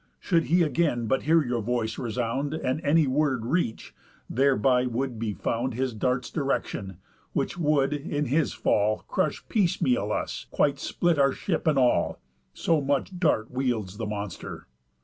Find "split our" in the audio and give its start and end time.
10.79-11.33